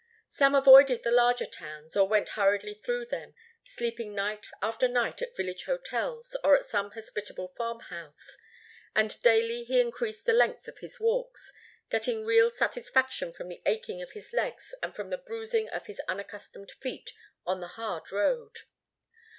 Sam 0.29 0.55
avoided 0.55 1.03
the 1.03 1.11
larger 1.11 1.45
towns 1.45 1.95
or 1.95 2.07
went 2.07 2.29
hurriedly 2.29 2.73
through 2.73 3.05
them, 3.05 3.35
sleeping 3.63 4.15
night 4.15 4.47
after 4.59 4.87
night 4.87 5.21
at 5.21 5.37
village 5.37 5.65
hotels 5.65 6.35
or 6.43 6.55
at 6.57 6.65
some 6.65 6.89
hospitable 6.89 7.47
farmhouse, 7.49 8.35
and 8.95 9.21
daily 9.21 9.63
he 9.63 9.79
increased 9.79 10.25
the 10.25 10.33
length 10.33 10.67
of 10.67 10.79
his 10.79 10.99
walks, 10.99 11.53
getting 11.91 12.25
real 12.25 12.49
satisfaction 12.49 13.31
from 13.31 13.47
the 13.47 13.61
aching 13.67 14.01
of 14.01 14.13
his 14.13 14.33
legs 14.33 14.73
and 14.81 14.95
from 14.95 15.11
the 15.11 15.19
bruising 15.19 15.69
of 15.69 15.85
his 15.85 16.01
unaccustomed 16.07 16.71
feet 16.71 17.13
on 17.45 17.59
the 17.61 17.67
hard 17.77 18.11
road. 18.11 18.55